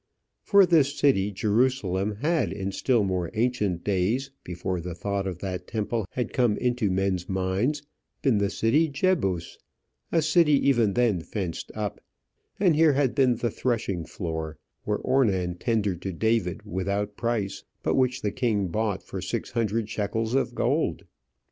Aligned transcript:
For 0.41 0.65
this 0.65 0.97
city, 0.97 1.29
Jerusalem, 1.31 2.15
had, 2.21 2.51
in 2.51 2.71
still 2.71 3.03
more 3.03 3.29
ancient 3.35 3.83
days, 3.83 4.31
before 4.43 4.81
the 4.81 4.95
thought 4.95 5.27
of 5.27 5.37
that 5.41 5.67
temple 5.67 6.07
had 6.13 6.33
come 6.33 6.57
into 6.57 6.89
men's 6.89 7.29
minds, 7.29 7.83
been 8.23 8.39
the 8.39 8.49
city 8.49 8.89
Jebus, 8.89 9.59
a 10.11 10.23
city 10.23 10.53
even 10.67 10.93
then 10.95 11.19
fenced 11.21 11.71
up, 11.75 12.01
and 12.59 12.75
here 12.75 12.93
had 12.93 13.13
been 13.13 13.35
the 13.35 13.51
threshing 13.51 14.03
floor 14.03 14.57
which 14.85 15.01
Ornan 15.01 15.59
tendered 15.59 16.01
to 16.01 16.11
David 16.11 16.63
without 16.65 17.15
price, 17.15 17.63
but 17.83 17.93
which 17.93 18.23
the 18.23 18.31
king 18.31 18.69
bought 18.69 19.03
for 19.03 19.21
six 19.21 19.51
hundred 19.51 19.87
shekels 19.87 20.33
of 20.33 20.55
gold. 20.55 21.03